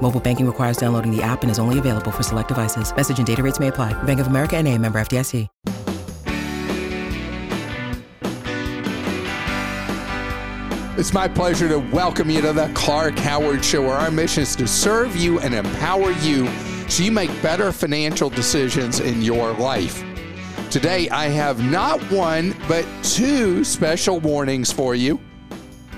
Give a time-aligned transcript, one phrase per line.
[0.00, 2.94] Mobile banking requires downloading the app and is only available for select devices.
[2.94, 3.92] Message and data rates may apply.
[4.04, 5.48] Bank of America and a member FDIC.
[10.98, 14.56] It's my pleasure to welcome you to the Clark Howard Show, where our mission is
[14.56, 16.48] to serve you and empower you
[16.88, 20.02] so you make better financial decisions in your life.
[20.70, 25.20] Today, I have not one, but two special warnings for you.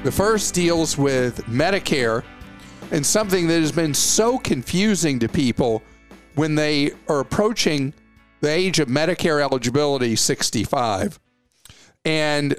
[0.04, 2.22] The first deals with Medicare
[2.90, 5.82] and something that has been so confusing to people
[6.34, 7.94] when they are approaching
[8.40, 11.20] the age of Medicare eligibility 65.
[12.04, 12.58] And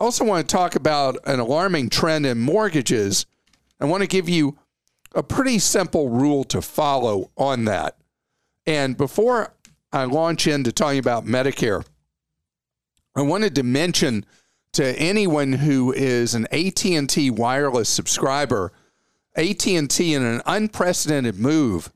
[0.00, 3.26] also want to talk about an alarming trend in mortgages.
[3.80, 4.58] I want to give you
[5.14, 7.96] a pretty simple rule to follow on that.
[8.66, 9.54] And before
[9.92, 11.84] I launch into talking about Medicare,
[13.14, 14.26] I wanted to mention
[14.72, 18.72] to anyone who is an AT&T wireless subscriber,
[19.36, 21.92] AT&T in an unprecedented move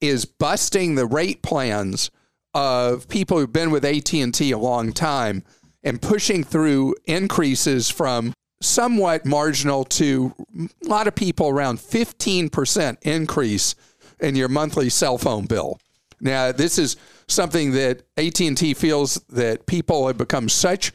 [0.00, 2.10] is busting the rate plans
[2.54, 5.42] of people who've been with AT&T a long time
[5.82, 13.74] and pushing through increases from somewhat marginal to a lot of people around 15% increase
[14.20, 15.78] in your monthly cell phone bill.
[16.20, 16.96] Now, this is
[17.28, 20.92] something that AT&T feels that people have become such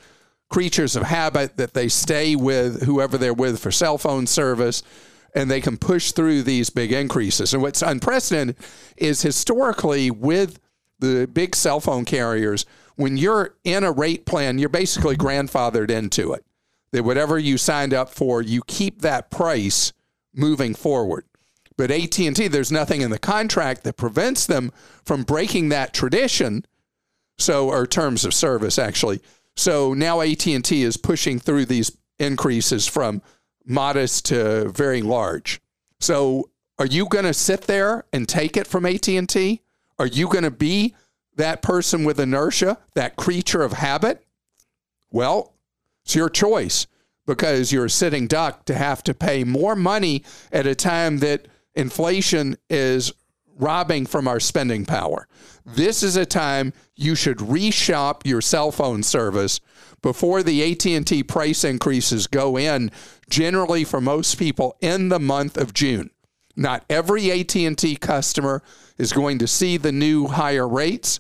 [0.50, 4.84] creatures of habit that they stay with whoever they're with for cell phone service
[5.36, 7.54] and they can push through these big increases.
[7.54, 8.58] And what's unprecedented
[8.98, 10.60] is historically with
[11.00, 16.34] the big cell phone carriers, when you're in a rate plan, you're basically grandfathered into
[16.34, 16.46] it.
[16.92, 19.94] That whatever you signed up for, you keep that price
[20.34, 21.26] moving forward.
[21.76, 24.72] But AT&T, there's nothing in the contract that prevents them
[25.04, 26.66] from breaking that tradition.
[27.40, 29.22] So, or terms of service actually.
[29.56, 33.22] So now AT&T is pushing through these increases from
[33.66, 35.62] modest to very large.
[36.00, 39.62] So, are you going to sit there and take it from AT&T?
[40.00, 40.96] Are you going to be
[41.36, 44.26] that person with inertia, that creature of habit?
[45.12, 45.54] Well,
[46.04, 46.88] it's your choice
[47.26, 51.48] because you're a sitting duck to have to pay more money at a time that
[51.76, 53.14] inflation is
[53.58, 55.28] robbing from our spending power.
[55.66, 59.60] This is a time you should reshop your cell phone service
[60.02, 62.92] before the AT&T price increases go in
[63.34, 66.12] generally for most people in the month of June.
[66.56, 68.62] Not every AT&T customer
[69.00, 71.20] is going to see the new higher rates,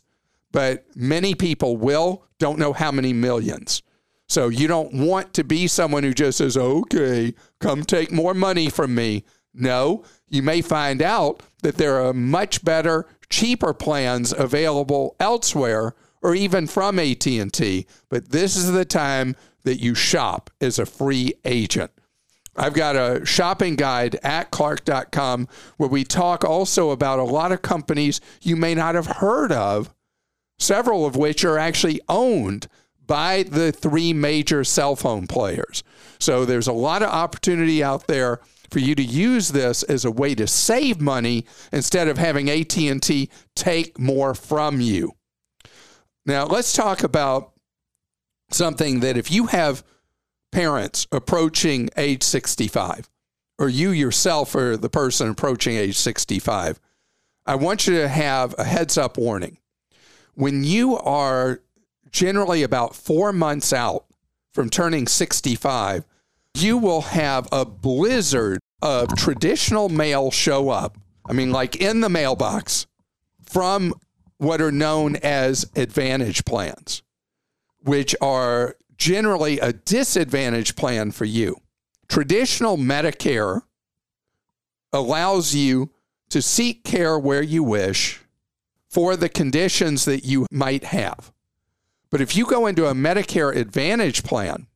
[0.52, 3.82] but many people will, don't know how many millions.
[4.28, 8.70] So you don't want to be someone who just says, "Okay, come take more money
[8.70, 15.16] from me." No, you may find out that there are much better, cheaper plans available
[15.20, 20.86] elsewhere or even from AT&T, but this is the time that you shop as a
[20.86, 21.92] free agent.
[22.56, 25.48] I've got a shopping guide at clark.com
[25.78, 29.94] where we talk also about a lot of companies you may not have heard of,
[30.60, 32.68] several of which are actually owned
[33.06, 35.84] by the three major cell phone players.
[36.20, 38.40] So there's a lot of opportunity out there
[38.70, 43.30] for you to use this as a way to save money instead of having AT&T
[43.56, 45.14] take more from you.
[46.26, 47.52] Now, let's talk about
[48.50, 49.84] something that if you have
[50.54, 53.10] parents approaching age 65
[53.58, 56.80] or you yourself are the person approaching age 65,
[57.46, 59.58] I want you to have a heads up warning.
[60.36, 61.60] When you are
[62.12, 64.06] generally about 4 months out
[64.54, 66.06] from turning 65,
[66.56, 70.98] you will have a blizzard of traditional mail show up.
[71.26, 72.86] I mean, like in the mailbox
[73.44, 73.94] from
[74.38, 77.02] what are known as advantage plans,
[77.80, 81.58] which are generally a disadvantage plan for you.
[82.08, 83.64] Traditional Medicare
[84.94, 85.92] allows you
[86.30, 88.22] to seek care where you wish
[88.90, 91.34] for the conditions that you might have.
[92.12, 94.68] But if you go into a Medicare Advantage plan,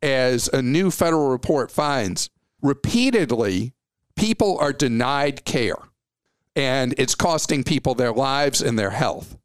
[0.00, 2.30] as a new federal report finds,
[2.60, 3.72] repeatedly
[4.14, 5.78] people are denied care
[6.54, 9.36] and it's costing people their lives and their health.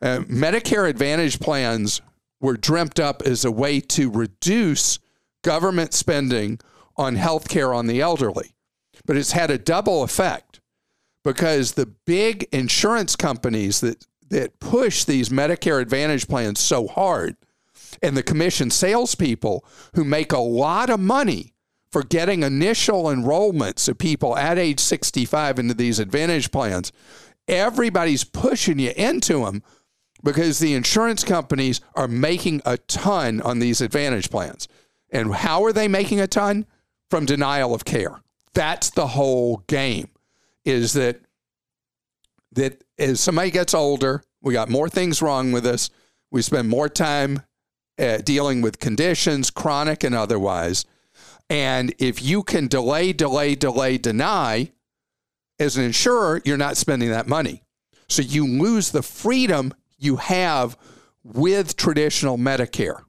[0.00, 2.02] Uh, Medicare Advantage plans
[2.42, 4.98] were dreamt up as a way to reduce
[5.42, 6.58] government spending
[6.96, 8.54] on health care on the elderly.
[9.06, 10.60] But it's had a double effect
[11.24, 17.36] because the big insurance companies that, that push these Medicare Advantage plans so hard
[18.02, 19.64] and the commission salespeople
[19.94, 21.54] who make a lot of money
[21.90, 26.90] for getting initial enrollments of people at age 65 into these Advantage plans,
[27.46, 29.62] everybody's pushing you into them
[30.22, 34.68] because the insurance companies are making a ton on these Advantage plans.
[35.10, 36.66] And how are they making a ton?
[37.10, 38.20] From denial of care.
[38.54, 40.08] That's the whole game.
[40.64, 41.20] Is that
[42.52, 45.90] that as somebody gets older, we got more things wrong with us.
[46.30, 47.42] We spend more time
[47.98, 50.84] uh, dealing with conditions, chronic and otherwise.
[51.50, 54.72] And if you can delay, delay, delay, deny,
[55.58, 57.62] as an insurer, you're not spending that money.
[58.08, 60.76] So you lose the freedom you have
[61.24, 63.02] with traditional Medicare.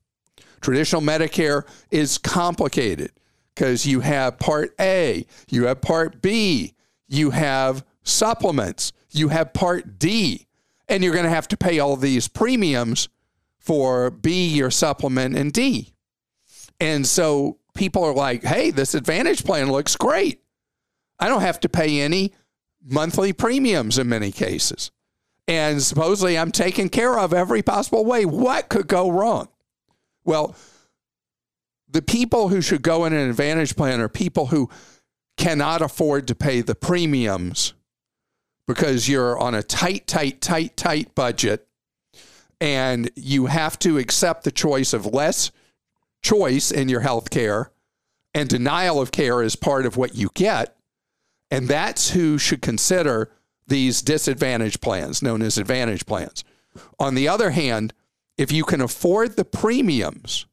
[0.62, 3.12] Traditional Medicare is complicated
[3.54, 6.74] because you have Part A, you have Part B,
[7.08, 10.48] you have supplements, you have Part D,
[10.88, 13.10] and you're going to have to pay all these premiums
[13.60, 15.94] for B, your supplement, and D.
[16.80, 20.42] And so people are like, hey, this Advantage plan looks great.
[21.20, 22.34] I don't have to pay any
[22.84, 24.92] monthly premiums in many cases.
[25.48, 28.26] And supposedly I'm taken care of every possible way.
[28.26, 29.50] What could go wrong?
[30.24, 30.56] Well,
[31.90, 34.70] the people who should go in an Advantage plan are people who
[35.38, 37.74] cannot afford to pay the premiums
[38.68, 41.68] because you're on a tight, tight, tight, tight budget
[42.62, 45.52] and you have to accept the choice of less
[46.24, 47.72] choice in your health care
[48.34, 50.76] and denial of care is part of what you get.
[51.52, 53.32] And that's who should consider
[53.68, 56.44] these disadvantage plans, known as advantage plans.
[57.00, 57.94] On the other hand,
[58.38, 60.46] if you can afford the premiums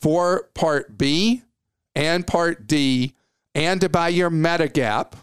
[0.00, 1.42] for Part B
[1.94, 3.14] and Part D
[3.54, 5.14] and to buy your Medigap,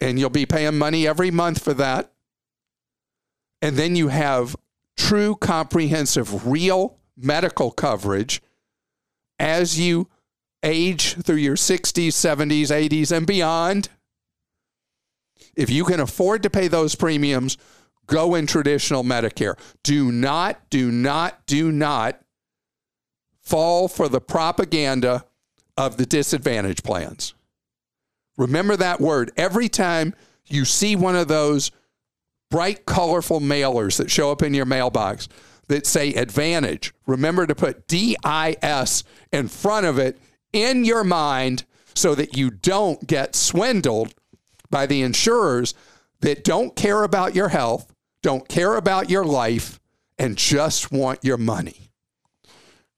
[0.00, 2.12] and you'll be paying money every month for that.
[3.62, 4.54] And then you have
[4.96, 8.42] true, comprehensive, real medical coverage
[9.38, 10.08] as you
[10.62, 13.88] age through your 60s, 70s, 80s, and beyond.
[15.56, 17.56] If you can afford to pay those premiums,
[18.06, 19.58] go in traditional Medicare.
[19.82, 22.20] Do not, do not, do not
[23.40, 25.24] fall for the propaganda
[25.76, 27.34] of the disadvantage plans.
[28.36, 30.14] Remember that word every time
[30.46, 31.70] you see one of those
[32.50, 35.28] bright, colorful mailers that show up in your mailbox
[35.68, 36.92] that say advantage.
[37.06, 40.18] Remember to put DIS in front of it
[40.52, 41.64] in your mind
[41.94, 44.14] so that you don't get swindled
[44.70, 45.74] by the insurers
[46.20, 47.92] that don't care about your health,
[48.22, 49.78] don't care about your life,
[50.18, 51.90] and just want your money.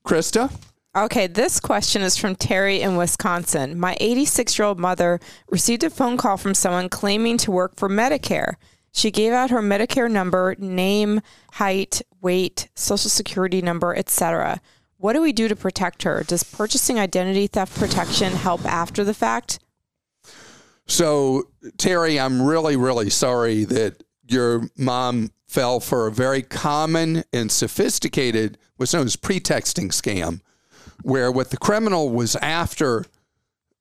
[0.06, 0.52] Christa?
[0.96, 3.78] Okay, this question is from Terry in Wisconsin.
[3.78, 7.88] My 86 year old mother received a phone call from someone claiming to work for
[7.88, 8.54] Medicare.
[8.90, 11.20] She gave out her Medicare number, name,
[11.52, 14.60] height, weight, social security number, etc.
[14.96, 16.24] What do we do to protect her?
[16.24, 19.60] Does purchasing identity theft protection help after the fact?
[20.88, 27.52] So, Terry, I'm really, really sorry that your mom fell for a very common and
[27.52, 30.40] sophisticated, what's known as pretexting scam,
[31.02, 33.04] where what the criminal was after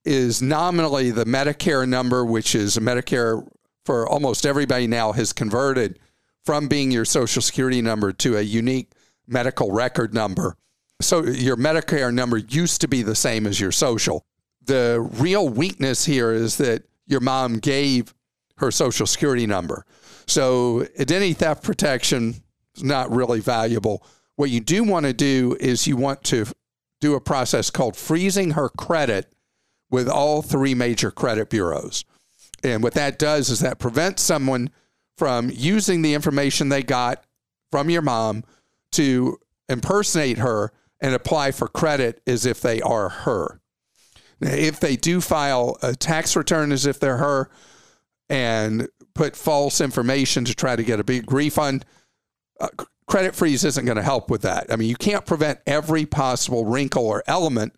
[0.06, 3.45] is nominally the Medicare number, which is a Medicare
[3.86, 6.00] for almost everybody now has converted
[6.45, 8.92] from being your social security number to a unique
[9.27, 10.55] medical record number.
[11.01, 14.25] So your Medicare number used to be the same as your social.
[14.65, 18.13] The real weakness here is that your mom gave
[18.57, 19.85] her social security number.
[20.27, 22.35] So identity theft protection
[22.75, 24.05] is not really valuable.
[24.35, 26.45] What you do want to do is you want to
[26.99, 29.31] do a process called freezing her credit
[29.89, 32.03] with all three major credit bureaus.
[32.63, 34.69] And what that does is that prevents someone
[35.17, 37.23] from using the information they got
[37.71, 38.43] from your mom
[38.93, 39.37] to
[39.69, 43.59] impersonate her and apply for credit as if they are her.
[44.41, 47.50] If they do file a tax return as if they're her
[48.29, 51.86] and put false information to try to get a big refund,
[52.60, 52.67] uh,
[53.08, 54.72] credit freeze isn't going to help with that.
[54.72, 57.74] I mean, you can't prevent every possible wrinkle or element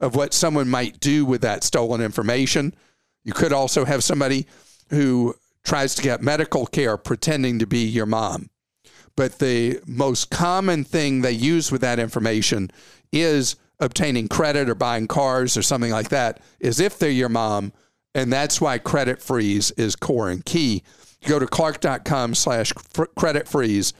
[0.00, 2.74] of what someone might do with that stolen information.
[3.24, 4.46] You could also have somebody
[4.90, 5.34] who
[5.64, 8.48] tries to get medical care pretending to be your mom.
[9.16, 12.70] But the most common thing they use with that information
[13.12, 17.72] is obtaining credit or buying cars or something like that, is if they're your mom.
[18.14, 20.82] And that's why credit freeze is core and key.
[21.26, 22.72] Go to clark.com slash
[23.16, 23.92] credit freeze.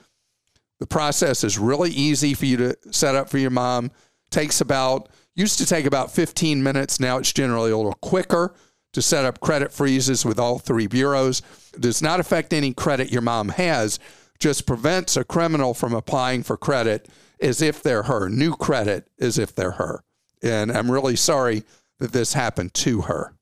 [0.81, 3.91] The process is really easy for you to set up for your mom.
[4.31, 7.01] Takes about, used to take about 15 minutes.
[7.01, 8.55] Now it's generally a little quicker
[8.93, 11.43] to set up credit freezes with all three bureaus.
[11.75, 13.99] It does not affect any credit your mom has,
[14.39, 17.09] just prevents a criminal from applying for credit
[17.41, 20.03] as if they're her, new credit as if they're her.
[20.43, 21.65] And I'm really sorry
[21.99, 23.35] that this happened to her.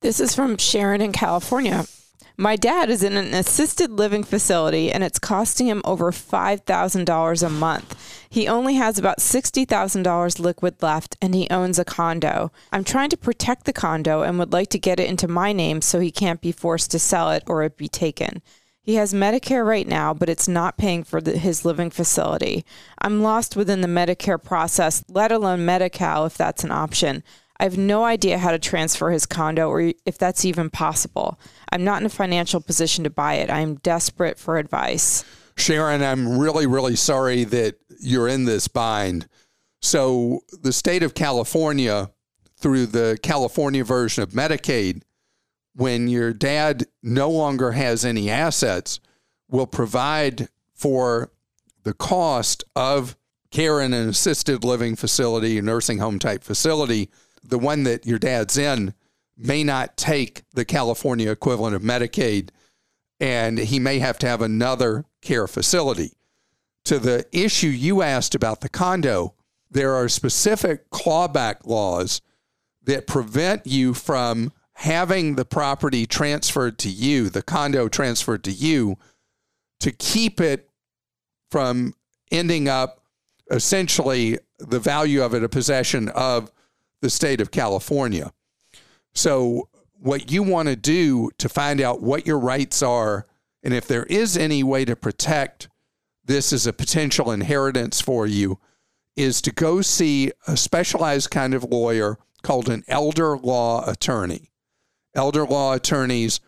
[0.00, 1.86] This is from Sharon in California.
[2.38, 7.48] My dad is in an assisted living facility and it's costing him over $5,000 a
[7.48, 8.26] month.
[8.28, 12.52] He only has about $60,000 liquid left and he owns a condo.
[12.70, 15.80] I'm trying to protect the condo and would like to get it into my name
[15.80, 18.42] so he can't be forced to sell it or it be taken.
[18.86, 22.64] He has Medicare right now, but it's not paying for the, his living facility.
[23.00, 27.24] I'm lost within the Medicare process, let alone Medi Cal if that's an option.
[27.58, 31.40] I have no idea how to transfer his condo or if that's even possible.
[31.72, 33.50] I'm not in a financial position to buy it.
[33.50, 35.24] I am desperate for advice.
[35.56, 39.26] Sharon, I'm really, really sorry that you're in this bind.
[39.82, 42.12] So, the state of California,
[42.56, 45.02] through the California version of Medicaid,
[45.76, 48.98] when your dad no longer has any assets,
[49.48, 51.30] will provide for
[51.84, 53.16] the cost of
[53.50, 57.10] care in an assisted living facility, a nursing home type facility
[57.48, 58.94] the one that your dad's in
[59.36, 62.50] may not take the California equivalent of Medicaid,
[63.20, 66.12] and he may have to have another care facility.
[66.84, 69.34] To the issue you asked about the condo,
[69.70, 72.20] there are specific clawback laws
[72.84, 78.98] that prevent you from having the property transferred to you, the condo transferred to you,
[79.80, 80.68] to keep it
[81.50, 81.94] from
[82.30, 83.02] ending up
[83.50, 86.52] essentially the value of it a possession of
[87.00, 88.32] the state of California.
[89.14, 89.68] So,
[89.98, 93.26] what you want to do to find out what your rights are
[93.62, 95.70] and if there is any way to protect
[96.22, 98.58] this as a potential inheritance for you
[99.16, 104.50] is to go see a specialized kind of lawyer called an elder law attorney.
[105.16, 106.40] Elder law attorneys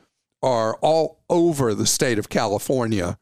[0.43, 3.19] are all over the state of California,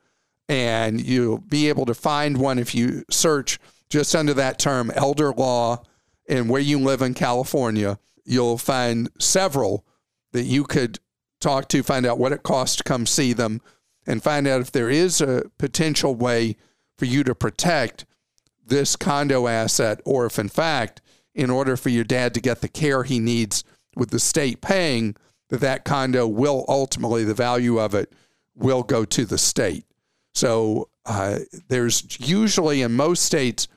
[0.48, 5.32] and you'll be able to find one if you search just under that term, elder
[5.32, 5.82] law
[6.28, 9.84] and where you live in California, you'll find several
[10.32, 10.98] that you could
[11.40, 13.60] talk to, find out what it costs to come see them,
[14.06, 16.56] and find out if there is a potential way
[16.98, 18.04] for you to protect
[18.66, 21.00] this condo asset, or if in fact,
[21.34, 23.62] in order for your dad to get the care he needs
[23.94, 25.14] with the state paying,
[25.48, 28.12] that that condo will ultimately, the value of it
[28.54, 29.84] will go to the state.
[30.34, 33.68] So uh, there's usually in most states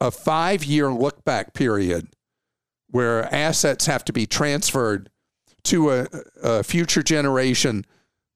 [0.00, 2.08] a five year look back period
[2.88, 5.10] where assets have to be transferred
[5.64, 6.06] to a,
[6.42, 7.84] a, future generation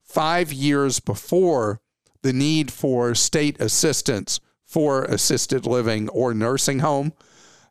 [0.03, 1.81] five years before
[2.23, 7.13] the need for state assistance for assisted living or nursing home.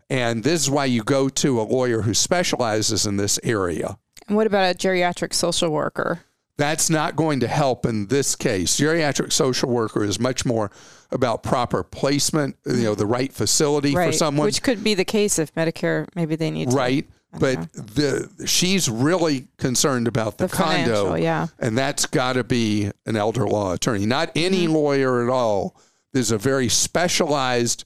[0.10, 3.98] And this is why you go to a lawyer who specializes in this area.
[4.28, 6.22] And what about a geriatric social worker?
[6.56, 8.80] That's not going to help in this case.
[8.80, 10.70] Geriatric social worker is much more
[11.12, 14.08] about proper placement, you know, the right facility right.
[14.08, 14.46] for someone.
[14.46, 17.08] Which could be the case if Medicare, maybe they need Right.
[17.40, 21.16] But the she's really concerned about the, The condo.
[21.16, 21.48] yeah.
[21.58, 24.74] And that's got to be an elder law attorney, not any Mm-hmm.
[24.74, 25.76] lawyer at all.
[26.12, 27.86] There's a very specialized,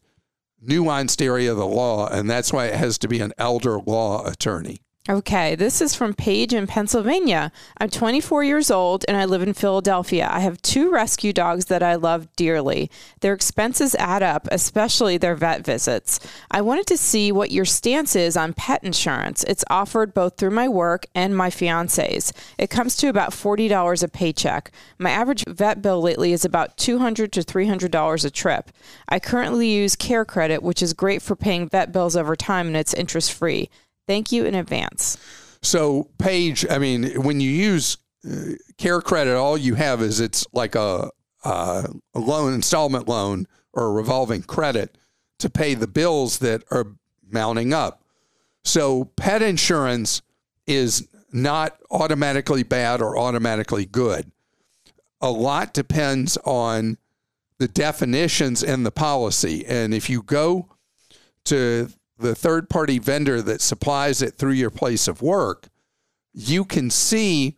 [0.62, 4.26] nuanced area of the law, and that's why it has to be an elder law
[4.28, 4.80] attorney.
[5.10, 7.54] Okay, this is from Paige in Pennsylvania.
[7.78, 10.28] I'm 24 years old and I live in Philadelphia.
[10.30, 12.92] I have two rescue dogs that I love dearly.
[13.22, 16.20] Their expenses add up, especially their vet visits.
[16.52, 19.46] I wanted to see what your stance is on pet insurance.
[19.46, 22.34] It's offered both through my work and my fiance's.
[22.58, 24.72] It comes to about $40 a paycheck.
[24.98, 28.72] My average vet bill lately is about $200 to $300 a trip.
[29.08, 32.76] I currently use Care Credit, which is great for paying vet bills over time and
[32.76, 33.70] it's interest free.
[34.08, 35.18] Thank you in advance.
[35.62, 40.46] So, Paige, I mean, when you use uh, Care Credit, all you have is it's
[40.54, 41.12] like a,
[41.44, 44.98] uh, a loan, installment loan, or a revolving credit
[45.40, 46.96] to pay the bills that are
[47.30, 48.02] mounting up.
[48.64, 50.22] So, pet insurance
[50.66, 54.32] is not automatically bad or automatically good.
[55.22, 56.98] A lot depends on
[57.58, 59.66] the definitions in the policy.
[59.66, 60.70] And if you go
[61.46, 65.70] to the third party vendor that supplies it through your place of work,
[66.34, 67.58] you can see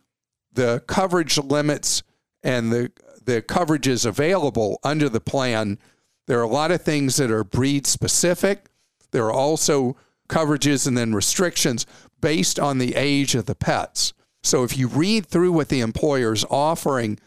[0.52, 2.02] the coverage limits
[2.42, 2.90] and the
[3.22, 5.78] the coverages available under the plan.
[6.26, 8.70] There are a lot of things that are breed specific.
[9.10, 9.96] There are also
[10.28, 11.86] coverages and then restrictions
[12.20, 14.14] based on the age of the pets.
[14.42, 17.18] So if you read through what the employer is offering,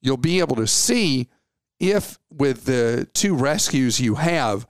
[0.00, 1.28] you'll be able to see
[1.80, 4.66] if with the two rescues you have,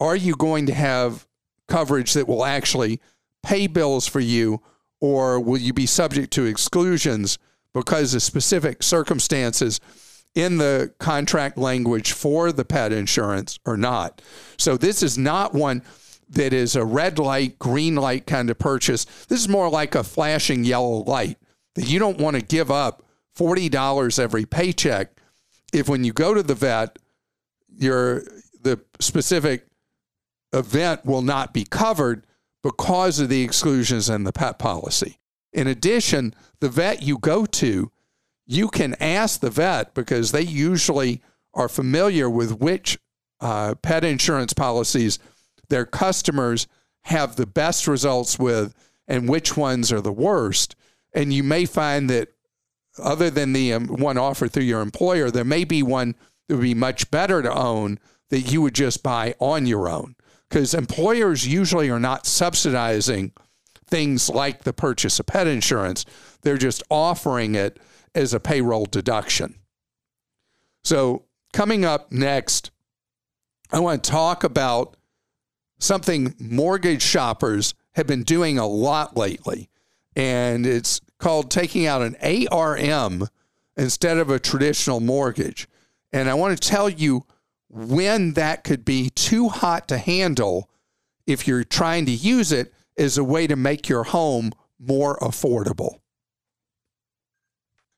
[0.00, 1.26] are you going to have
[1.70, 3.00] coverage that will actually
[3.42, 4.60] pay bills for you,
[5.00, 7.38] or will you be subject to exclusions
[7.72, 9.80] because of specific circumstances
[10.34, 14.22] in the contract language for the pet insurance or not.
[14.58, 15.82] So this is not one
[16.28, 19.04] that is a red light, green light kind of purchase.
[19.26, 21.38] This is more like a flashing yellow light
[21.74, 23.04] that you don't want to give up
[23.36, 25.20] $40 every paycheck
[25.72, 26.98] if when you go to the vet,
[27.76, 28.22] your
[28.62, 29.66] the specific
[30.52, 32.26] event will not be covered
[32.62, 35.18] because of the exclusions in the pet policy.
[35.52, 37.90] In addition, the vet you go to,
[38.46, 41.22] you can ask the vet because they usually
[41.54, 42.98] are familiar with which
[43.40, 45.18] uh, pet insurance policies
[45.70, 46.66] their customers
[47.04, 48.74] have the best results with
[49.08, 50.76] and which ones are the worst.
[51.14, 52.28] And you may find that
[52.98, 56.14] other than the um, one offered through your employer, there may be one
[56.48, 60.14] that would be much better to own that you would just buy on your own.
[60.50, 63.32] Because employers usually are not subsidizing
[63.86, 66.04] things like the purchase of pet insurance,
[66.42, 67.78] they're just offering it
[68.14, 69.54] as a payroll deduction.
[70.82, 72.70] So, coming up next,
[73.70, 74.96] I want to talk about
[75.78, 79.68] something mortgage shoppers have been doing a lot lately.
[80.16, 82.16] And it's called taking out an
[82.50, 83.28] ARM
[83.76, 85.68] instead of a traditional mortgage.
[86.12, 87.24] And I want to tell you
[87.70, 90.68] when that could be too hot to handle
[91.26, 96.00] if you're trying to use it as a way to make your home more affordable.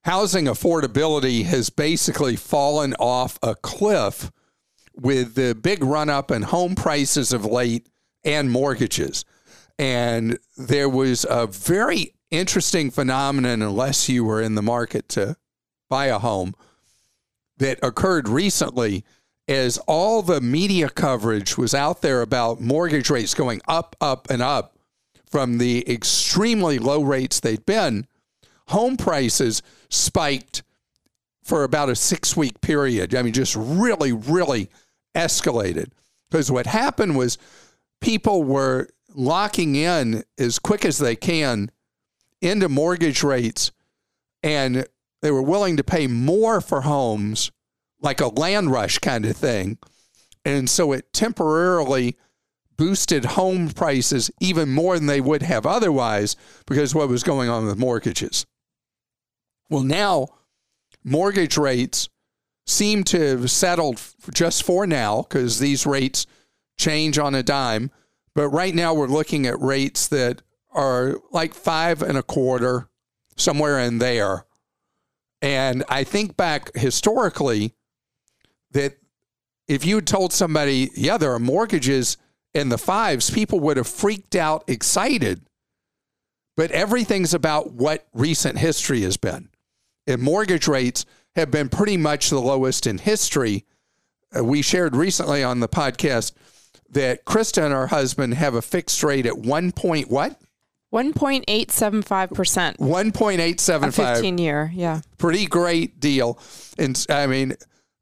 [0.04, 4.30] Housing affordability has basically fallen off a cliff
[4.94, 7.88] with the big run up in home prices of late
[8.24, 9.24] and mortgages.
[9.78, 15.36] And there was a very interesting phenomenon, unless you were in the market to
[15.88, 16.54] buy a home,
[17.58, 19.04] that occurred recently
[19.48, 24.40] as all the media coverage was out there about mortgage rates going up, up, and
[24.40, 24.76] up
[25.26, 28.06] from the extremely low rates they'd been.
[28.68, 30.62] Home prices spiked
[31.42, 33.14] for about a six week period.
[33.14, 34.70] I mean, just really, really
[35.14, 35.90] escalated.
[36.30, 37.38] Because what happened was
[38.00, 41.70] people were locking in as quick as they can
[42.40, 43.72] into mortgage rates
[44.42, 44.86] and
[45.20, 47.52] they were willing to pay more for homes
[48.02, 49.78] like a land rush kind of thing.
[50.44, 52.16] And so it temporarily
[52.76, 56.36] boosted home prices even more than they would have otherwise
[56.66, 58.44] because what was going on with mortgages.
[59.70, 60.28] Well, now
[61.04, 62.08] mortgage rates
[62.66, 64.00] seem to have settled
[64.32, 66.26] just for now because these rates
[66.78, 67.90] change on a dime.
[68.34, 72.88] But right now we're looking at rates that are like five and a quarter,
[73.36, 74.46] somewhere in there.
[75.40, 77.74] And I think back historically
[78.72, 78.96] that
[79.68, 82.16] if you had told somebody, yeah, there are mortgages
[82.54, 85.42] in the fives, people would have freaked out, excited.
[86.56, 89.48] But everything's about what recent history has been.
[90.06, 93.64] And mortgage rates have been pretty much the lowest in history.
[94.36, 96.32] Uh, we shared recently on the podcast
[96.90, 100.38] that Christa and her husband have a fixed rate at one point what?
[100.92, 102.76] 1.875%.
[102.76, 103.88] 1.875.
[103.88, 105.00] A 15 year, yeah.
[105.16, 106.38] Pretty great deal.
[106.76, 107.54] And I mean,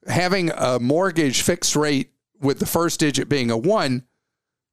[0.06, 2.10] having a mortgage fixed rate
[2.40, 4.04] with the first digit being a one,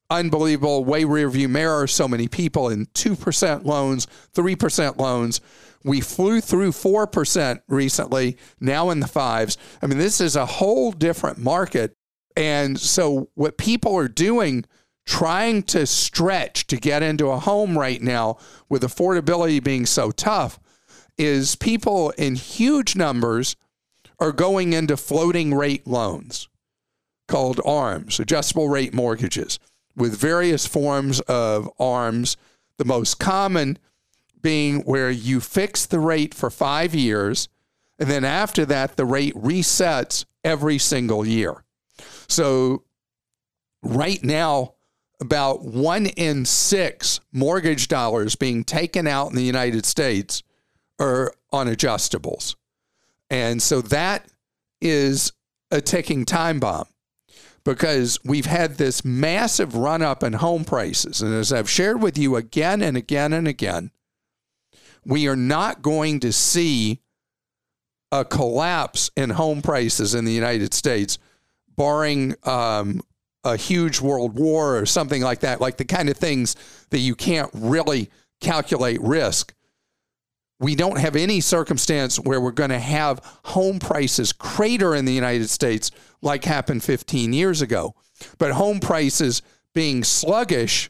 [0.09, 1.87] unbelievable, way rear view mirror.
[1.87, 5.41] So many people in 2% loans, 3% loans.
[5.83, 9.57] We flew through 4% recently, now in the fives.
[9.81, 11.93] I mean, this is a whole different market.
[12.35, 14.65] And so, what people are doing,
[15.05, 18.37] trying to stretch to get into a home right now
[18.69, 20.59] with affordability being so tough,
[21.17, 23.55] is people in huge numbers
[24.19, 26.47] are going into floating rate loans
[27.27, 29.59] called ARMs, adjustable rate mortgages,
[29.95, 32.37] with various forms of ARMs.
[32.77, 33.79] The most common
[34.41, 37.49] being where you fix the rate for five years,
[37.99, 41.63] and then after that, the rate resets every single year.
[42.27, 42.83] So,
[43.81, 44.75] right now,
[45.19, 50.43] about one in six mortgage dollars being taken out in the United States
[50.99, 52.55] are on adjustables.
[53.29, 54.25] And so that
[54.81, 55.33] is
[55.71, 56.87] a ticking time bomb
[57.63, 61.21] because we've had this massive run up in home prices.
[61.21, 63.91] And as I've shared with you again and again and again,
[65.05, 67.01] we are not going to see
[68.11, 71.17] a collapse in home prices in the United States,
[71.75, 73.01] barring um,
[73.43, 76.55] a huge world war or something like that, like the kind of things
[76.89, 78.09] that you can't really
[78.39, 79.53] calculate risk.
[80.59, 85.13] We don't have any circumstance where we're going to have home prices crater in the
[85.13, 85.91] United States
[86.21, 87.93] like happened 15 years ago.
[88.39, 89.43] But home prices
[89.75, 90.89] being sluggish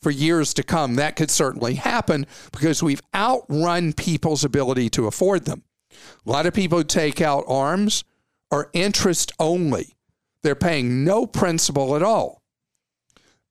[0.00, 0.94] for years to come.
[0.94, 5.62] That could certainly happen because we've outrun people's ability to afford them.
[6.26, 8.04] A lot of people who take out arms
[8.50, 9.96] are interest only.
[10.42, 12.42] They're paying no principal at all.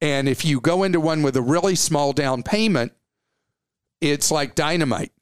[0.02, 2.92] And if you go into one with a really small down payment,
[4.02, 5.13] it's like dynamite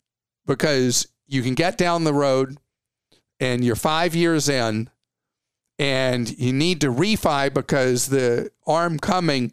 [0.45, 2.57] because you can get down the road
[3.39, 4.89] and you're five years in
[5.79, 9.51] and you need to refi because the arm coming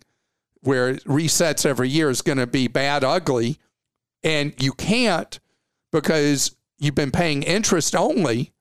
[0.60, 3.58] where it resets every year is going to be bad ugly
[4.22, 5.38] and you can't
[5.92, 8.52] because you've been paying interest only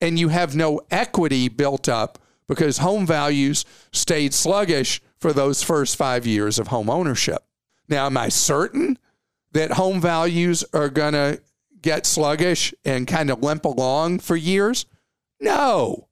[0.00, 5.96] and you have no equity built up because home values stayed sluggish for those first
[5.96, 7.42] five years of home ownership.
[7.88, 8.98] Now, am I certain
[9.52, 11.40] that home values are going to
[11.82, 14.86] get sluggish and kind of limp along for years?
[15.40, 16.08] No.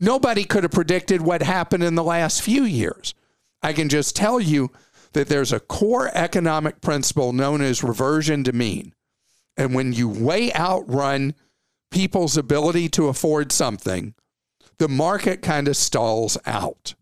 [0.00, 3.14] Nobody could have predicted what happened in the last few years.
[3.62, 4.70] I can just tell you
[5.12, 8.94] that there's a core economic principle known as reversion to mean.
[9.56, 11.34] And when you way outrun
[11.90, 14.14] people's ability to afford something,
[14.78, 16.94] the market kind of stalls out.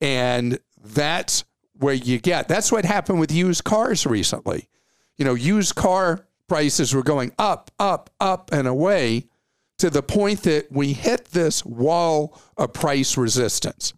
[0.00, 1.44] And that's
[1.78, 2.48] where you get.
[2.48, 4.68] That's what happened with used cars recently.
[5.16, 9.24] You know, used car prices were going up, up, up, and away
[9.78, 13.94] to the point that we hit this wall of price resistance.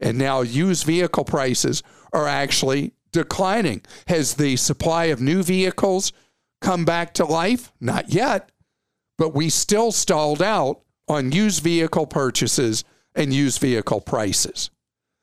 [0.00, 3.80] And now used vehicle prices are actually declining.
[4.06, 6.12] Has the supply of new vehicles
[6.60, 7.72] come back to life?
[7.80, 8.52] Not yet,
[9.16, 14.68] but we still stalled out on used vehicle purchases and used vehicle prices.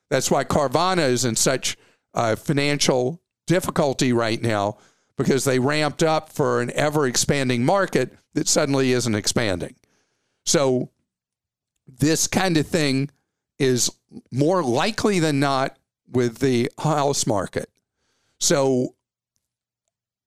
[0.10, 1.78] That's why Carvana is in such
[2.16, 4.80] uh, financial difficulty right now
[5.18, 9.76] because they ramped up for an ever expanding market that suddenly isn't expanding.
[10.46, 10.90] So,
[11.88, 13.10] this kind of thing
[13.60, 13.92] is
[14.32, 15.78] more likely than not
[16.10, 17.70] with the house market.
[18.40, 18.96] So,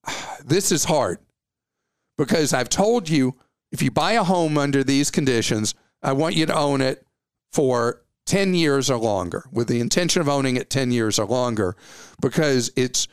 [0.45, 1.19] this is hard
[2.17, 3.35] because I've told you
[3.73, 7.05] if you buy a home under these conditions, I want you to own it
[7.53, 11.77] for 10 years or longer with the intention of owning it 10 years or longer
[12.21, 13.09] because it's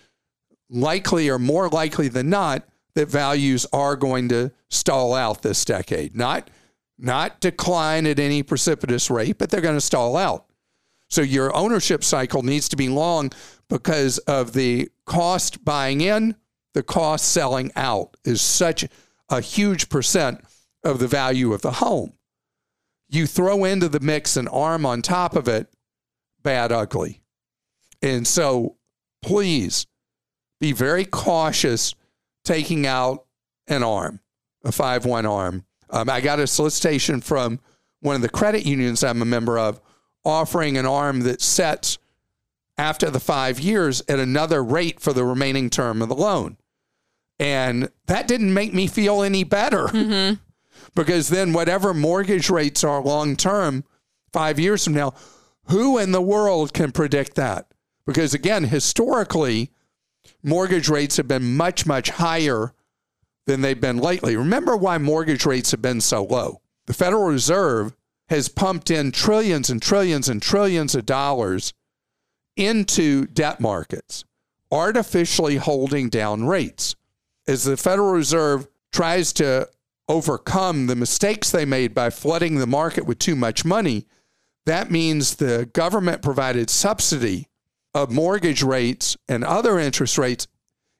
[0.71, 6.15] likely or more likely than not that values are going to stall out this decade.
[6.15, 6.49] Not
[6.97, 10.45] not decline at any precipitous rate, but they're going to stall out.
[11.09, 13.31] So your ownership cycle needs to be long
[13.69, 16.35] because of the cost buying in,
[16.73, 18.85] the cost selling out is such
[19.29, 20.41] a huge percent
[20.83, 22.13] of the value of the home.
[23.09, 25.67] You throw into the mix an arm on top of it,
[26.43, 27.21] bad ugly.
[28.01, 28.77] And so
[29.21, 29.87] please
[30.61, 31.95] be very cautious
[32.45, 33.25] taking out
[33.67, 34.21] an arm,
[34.63, 35.65] a 5 1 arm.
[35.89, 37.59] Um, I got a solicitation from
[37.99, 39.81] one of the credit unions I'm a member of
[40.23, 41.97] offering an arm that sets
[42.77, 46.57] after the five years at another rate for the remaining term of the loan.
[47.39, 50.35] And that didn't make me feel any better mm-hmm.
[50.95, 53.83] because then, whatever mortgage rates are long term,
[54.31, 55.13] five years from now,
[55.65, 57.67] who in the world can predict that?
[58.05, 59.71] Because again, historically,
[60.43, 62.73] mortgage rates have been much, much higher
[63.47, 64.35] than they've been lately.
[64.35, 66.61] Remember why mortgage rates have been so low.
[66.85, 67.95] The Federal Reserve
[68.29, 71.73] has pumped in trillions and trillions and trillions of dollars
[72.55, 74.23] into debt markets,
[74.71, 76.95] artificially holding down rates.
[77.47, 79.67] As the Federal Reserve tries to
[80.07, 84.05] overcome the mistakes they made by flooding the market with too much money,
[84.65, 87.47] that means the government provided subsidy
[87.93, 90.47] of mortgage rates and other interest rates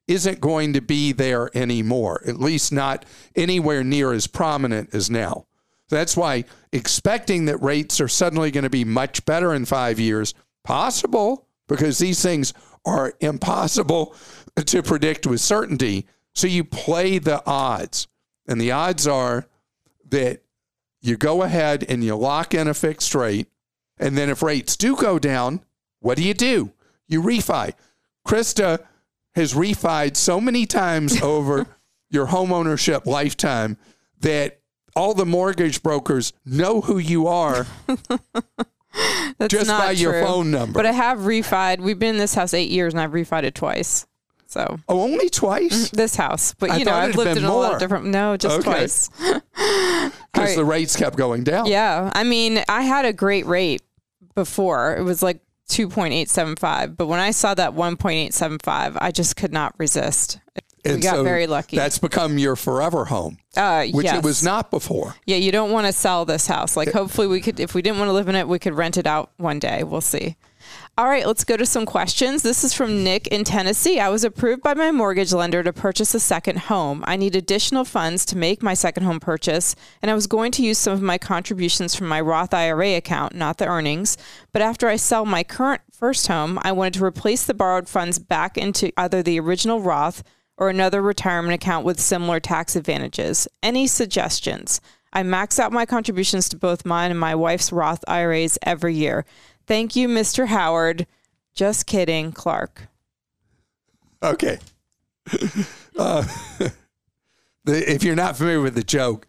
[0.08, 5.46] isn't going to be there anymore, at least not anywhere near as prominent as now.
[5.90, 10.34] That's why expecting that rates are suddenly going to be much better in five years,
[10.64, 12.54] possible, because these things
[12.86, 14.16] are impossible
[14.66, 16.08] to predict with certainty.
[16.34, 18.08] So you play the odds.
[18.48, 19.48] And the odds are
[20.10, 20.42] that
[21.02, 23.48] you go ahead and you lock in a fixed rate.
[23.98, 25.62] And then if rates do go down,
[26.00, 26.72] what do you do?
[27.12, 27.74] You refi.
[28.26, 28.80] Christa
[29.36, 31.68] has refied so many times over
[32.10, 33.78] your homeownership lifetime
[34.22, 34.62] that
[34.96, 37.68] all the mortgage brokers know who you are
[39.48, 40.02] just by true.
[40.02, 40.74] your phone number.
[40.74, 41.80] But I have refied.
[41.80, 44.08] We've been in this house eight years, and I've refied it twice.
[44.48, 47.52] So oh, only twice mm, this house, but you I know I've lived in more.
[47.52, 48.08] a lot of different.
[48.08, 48.64] No, just okay.
[48.70, 49.10] twice.
[50.34, 50.56] Because right.
[50.56, 51.66] the rates kept going down.
[51.66, 53.82] Yeah, I mean, I had a great rate
[54.34, 54.96] before.
[54.96, 56.98] It was like 2.875.
[56.98, 60.40] But when I saw that 1.875, I just could not resist.
[60.84, 61.76] And we got so very lucky.
[61.76, 64.18] That's become your forever home, uh, which yes.
[64.18, 65.16] it was not before.
[65.26, 66.76] Yeah, you don't want to sell this house.
[66.76, 68.98] Like, hopefully, we could, if we didn't want to live in it, we could rent
[68.98, 69.84] it out one day.
[69.84, 70.38] We'll see.
[70.98, 72.44] All right, let's go to some questions.
[72.44, 73.98] This is from Nick in Tennessee.
[73.98, 77.02] I was approved by my mortgage lender to purchase a second home.
[77.08, 80.64] I need additional funds to make my second home purchase, and I was going to
[80.64, 84.18] use some of my contributions from my Roth IRA account, not the earnings.
[84.52, 88.20] But after I sell my current first home, I wanted to replace the borrowed funds
[88.20, 90.24] back into either the original Roth
[90.58, 93.48] or another retirement account with similar tax advantages.
[93.64, 94.82] Any suggestions?
[95.14, 99.26] I max out my contributions to both mine and my wife's Roth IRAs every year.
[99.72, 100.48] Thank you, Mr.
[100.48, 101.08] Howard.
[101.54, 102.90] Just kidding, Clark.
[104.22, 104.60] Okay.
[105.98, 106.26] Uh,
[107.66, 109.28] the, if you're not familiar with the joke,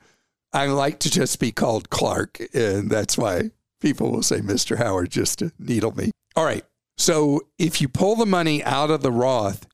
[0.52, 3.50] I like to just be called Clark, and that's why
[3.80, 4.78] people will say Mr.
[4.78, 6.12] Howard just to needle me.
[6.36, 6.64] All right.
[6.96, 9.66] So if you pull the money out of the Roth,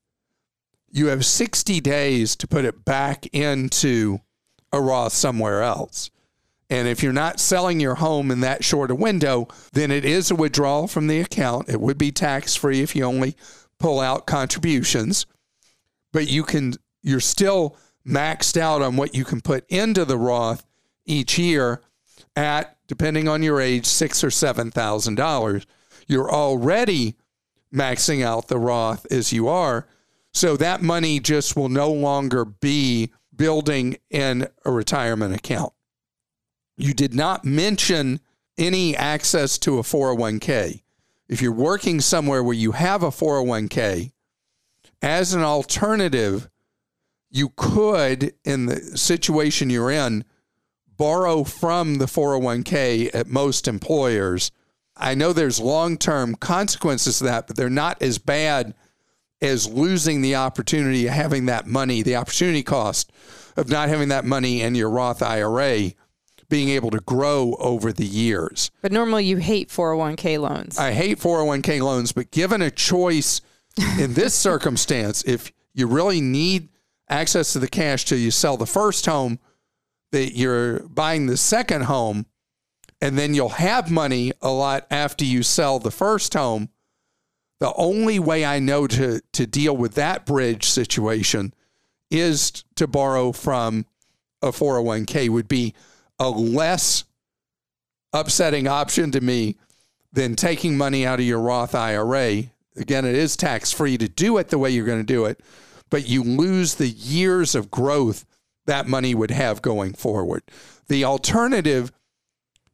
[0.90, 4.20] you have 60 days to put it back into
[4.72, 6.10] a Roth somewhere else.
[6.70, 10.30] And if you're not selling your home in that short a window, then it is
[10.30, 11.68] a withdrawal from the account.
[11.68, 13.36] It would be tax free if you only
[13.78, 15.26] pull out contributions,
[16.12, 17.76] but you can you're still
[18.06, 20.66] maxed out on what you can put into the Roth
[21.06, 21.80] each year
[22.36, 25.64] at depending on your age six or seven thousand dollars.
[26.06, 27.16] You're already
[27.72, 29.86] maxing out the Roth as you are,
[30.34, 35.72] so that money just will no longer be building in a retirement account.
[36.78, 38.20] You did not mention
[38.56, 40.82] any access to a 401k.
[41.28, 44.12] If you're working somewhere where you have a 401k,
[45.02, 46.48] as an alternative,
[47.30, 50.24] you could, in the situation you're in,
[50.96, 54.52] borrow from the 401k at most employers.
[54.96, 58.74] I know there's long term consequences to that, but they're not as bad
[59.40, 63.12] as losing the opportunity of having that money, the opportunity cost
[63.56, 65.92] of not having that money in your Roth IRA
[66.48, 68.70] being able to grow over the years.
[68.80, 70.78] But normally you hate 401k loans.
[70.78, 73.40] I hate 401k loans, but given a choice
[73.98, 76.68] in this circumstance, if you really need
[77.08, 79.38] access to the cash till you sell the first home,
[80.10, 82.26] that you're buying the second home,
[83.00, 86.70] and then you'll have money a lot after you sell the first home.
[87.60, 91.52] The only way I know to, to deal with that bridge situation
[92.10, 93.84] is to borrow from
[94.40, 95.74] a 401k would be
[96.18, 97.04] a less
[98.12, 99.56] upsetting option to me
[100.12, 102.44] than taking money out of your Roth IRA.
[102.76, 105.40] Again, it is tax free to do it the way you're going to do it,
[105.90, 108.24] but you lose the years of growth
[108.66, 110.42] that money would have going forward.
[110.88, 111.90] The alternative,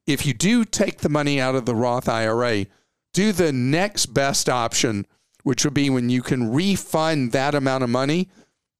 [0.06, 2.66] if you do take the money out of the Roth IRA,
[3.12, 5.06] do the next best option,
[5.42, 8.28] which would be when you can refund that amount of money,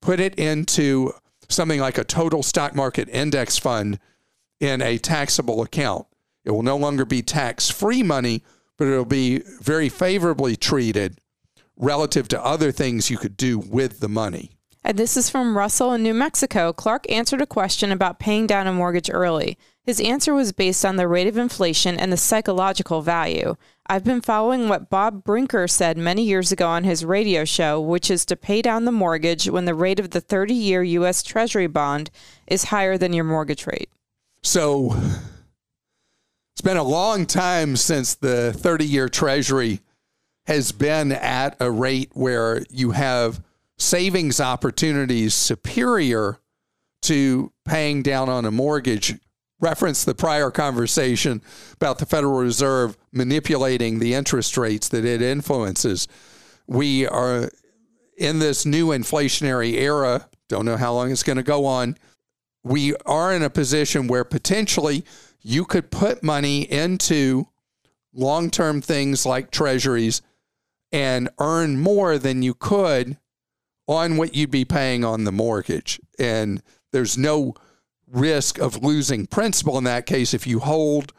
[0.01, 1.13] put it into
[1.49, 3.99] something like a total stock market index fund
[4.59, 6.07] in a taxable account.
[6.43, 8.43] It will no longer be tax free money,
[8.77, 11.19] but it'll be very favorably treated
[11.77, 14.51] relative to other things you could do with the money.
[14.83, 16.71] And this is from Russell in New Mexico.
[16.71, 19.57] Clark answered a question about paying down a mortgage early.
[19.83, 23.55] His answer was based on the rate of inflation and the psychological value.
[23.87, 28.11] I've been following what Bob Brinker said many years ago on his radio show, which
[28.11, 31.23] is to pay down the mortgage when the rate of the 30 year U.S.
[31.23, 32.11] Treasury bond
[32.45, 33.89] is higher than your mortgage rate.
[34.45, 34.95] So
[36.53, 39.81] it's been a long time since the 30 year treasury
[40.45, 43.41] has been at a rate where you have
[43.79, 46.37] savings opportunities superior
[47.01, 49.15] to paying down on a mortgage.
[49.59, 51.41] Reference the prior conversation
[51.73, 56.07] about the Federal Reserve manipulating the interest rates that it influences.
[56.67, 57.49] We are
[58.15, 60.29] in this new inflationary era.
[60.49, 61.97] Don't know how long it's going to go on
[62.65, 65.05] we are in a position where potentially
[65.41, 67.47] you could put money into
[68.11, 70.23] long term things like treasuries
[70.91, 73.17] and earn more than you could
[73.87, 76.01] on what you'd be paying on the mortgage.
[76.17, 77.53] And there's no
[78.07, 81.13] risk of losing principal in that case if you hold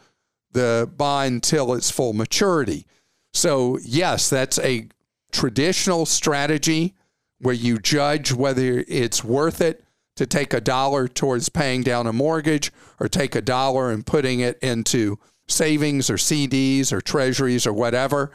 [0.51, 2.87] the bond till its full maturity.
[3.33, 4.89] So, yes, that's a
[5.31, 6.97] traditional strategy
[7.39, 9.85] where you judge whether it's worth it
[10.17, 14.41] to take a dollar towards paying down a mortgage or take a dollar and putting
[14.41, 18.31] it into savings or CDs or treasuries or whatever.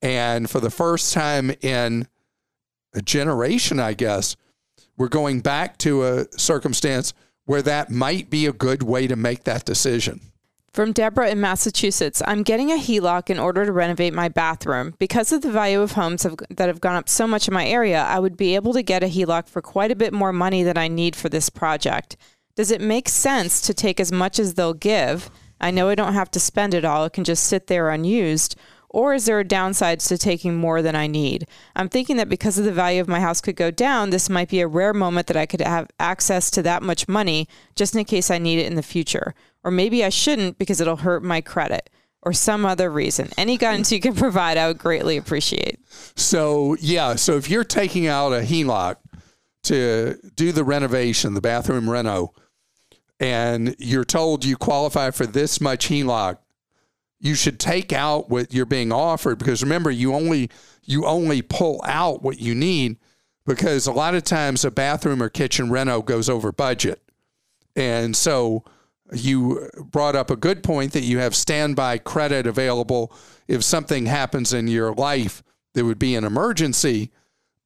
[0.00, 2.08] And for the first time in
[2.94, 4.36] a generation, I guess,
[4.96, 7.12] we're going back to a circumstance
[7.46, 10.20] where that might be a good way to make that decision.
[10.74, 14.96] From Deborah in Massachusetts, I'm getting a HELOC in order to renovate my bathroom.
[14.98, 17.64] Because of the value of homes have, that have gone up so much in my
[17.64, 20.64] area, I would be able to get a HELOC for quite a bit more money
[20.64, 22.16] than I need for this project.
[22.56, 25.30] Does it make sense to take as much as they'll give?
[25.60, 28.56] I know I don't have to spend it all, it can just sit there unused.
[28.88, 31.46] Or is there a downside to taking more than I need?
[31.76, 34.48] I'm thinking that because of the value of my house could go down, this might
[34.48, 38.04] be a rare moment that I could have access to that much money just in
[38.04, 39.36] case I need it in the future.
[39.64, 41.90] Or maybe I shouldn't because it'll hurt my credit
[42.22, 43.30] or some other reason.
[43.36, 45.78] Any guidance you can provide, I would greatly appreciate.
[46.14, 48.96] So, yeah, so if you're taking out a HELOC
[49.64, 52.32] to do the renovation, the bathroom reno,
[53.20, 56.38] and you're told you qualify for this much HELOC,
[57.20, 60.50] you should take out what you're being offered because remember you only
[60.82, 62.98] you only pull out what you need
[63.46, 67.00] because a lot of times a bathroom or kitchen reno goes over budget.
[67.74, 68.64] And so
[69.12, 73.14] you brought up a good point that you have standby credit available
[73.46, 75.42] if something happens in your life
[75.74, 77.10] that would be an emergency,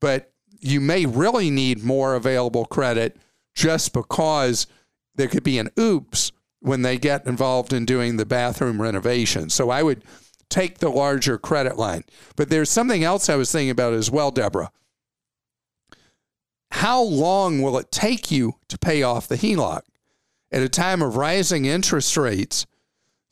[0.00, 3.16] but you may really need more available credit
[3.54, 4.66] just because
[5.14, 9.48] there could be an oops when they get involved in doing the bathroom renovation.
[9.50, 10.02] So I would
[10.48, 12.04] take the larger credit line.
[12.36, 14.72] But there's something else I was thinking about as well, Deborah.
[16.72, 19.82] How long will it take you to pay off the HELOC?
[20.50, 22.66] At a time of rising interest rates,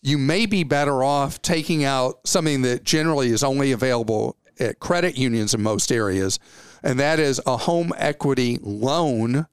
[0.02, 5.16] you may be better off taking out something that generally is only available at credit
[5.16, 6.38] unions in most areas,
[6.82, 9.46] and that is a home equity loan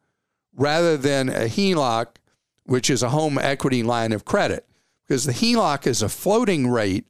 [0.55, 2.17] rather than a HELOC
[2.65, 4.65] which is a home equity line of credit.
[5.05, 7.05] Because the HELOC is a floating rate,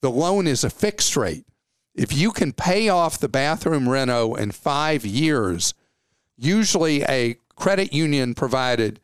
[0.00, 1.44] the loan is a fixed rate.
[1.94, 5.74] If you can pay off the bathroom reno in five years,
[6.36, 9.00] usually a credit union provided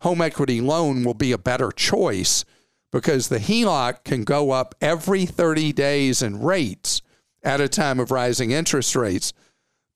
[0.00, 2.44] home equity loan will be a better choice
[2.92, 7.02] because the HELOC can go up every 30 days in rates
[7.42, 9.32] at a time of rising interest rates.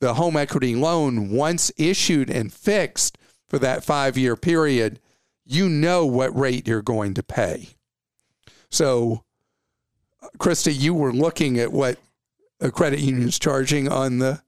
[0.01, 3.17] The home equity loan, once issued and fixed
[3.49, 5.01] for that five year period,
[5.45, 7.69] you know what rate you're going to pay.
[8.71, 9.25] So,
[10.39, 11.99] Christa, you were looking at what
[12.61, 14.43] a credit union is charging on the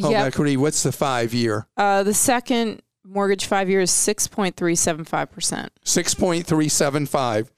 [0.00, 0.26] home yep.
[0.26, 0.56] equity.
[0.56, 1.66] What's the five year?
[1.76, 5.68] Uh, the second mortgage five years, 6.375%.
[5.84, 7.48] 6.375,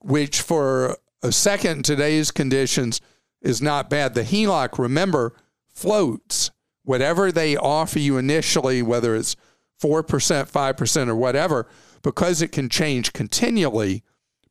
[0.00, 3.00] which for a second today's conditions
[3.40, 4.14] is not bad.
[4.14, 5.34] The HELOC, remember,
[5.68, 6.50] floats.
[6.82, 9.36] Whatever they offer you initially, whether it's
[9.82, 11.66] 4%, 5%, or whatever,
[12.02, 14.04] because it can change continually,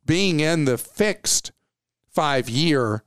[0.04, 1.52] being in the fixed
[2.08, 3.04] five year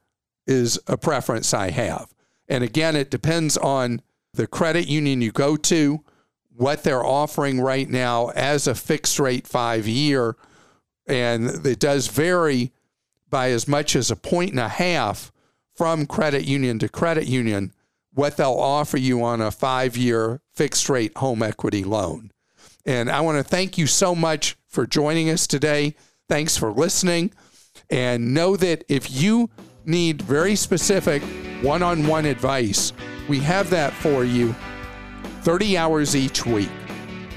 [0.47, 2.13] is a preference I have.
[2.47, 4.01] And again, it depends on
[4.33, 6.03] the credit union you go to,
[6.59, 10.35] what they're offering right now as a fixed rate five year.
[11.07, 12.73] And it does vary
[13.29, 15.31] by as much as a point and a half
[15.73, 17.71] from credit union to credit union
[18.13, 22.29] what they'll offer you on a five year fixed rate home equity loan.
[22.85, 25.95] And I want to thank you so much for joining us today.
[26.27, 27.31] Thanks for listening.
[27.89, 29.49] And know that if you
[29.85, 31.23] need very specific
[31.61, 32.91] one on one advice,
[33.29, 34.53] we have that for you
[35.43, 36.69] 30 hours each week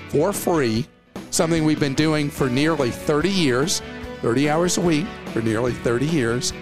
[0.09, 0.87] for free.
[1.31, 3.81] Something we've been doing for nearly 30 years,
[4.21, 6.53] 30 hours a week for nearly 30 years.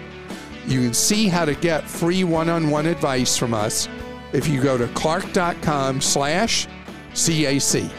[0.65, 3.89] You can see how to get free one on one advice from us
[4.31, 6.67] if you go to clark.com slash
[7.13, 7.91] CAC.